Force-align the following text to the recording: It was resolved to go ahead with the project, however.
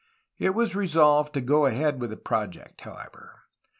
It 0.39 0.55
was 0.55 0.73
resolved 0.75 1.31
to 1.35 1.41
go 1.41 1.67
ahead 1.67 2.01
with 2.01 2.09
the 2.09 2.17
project, 2.17 2.81
however. 2.81 3.43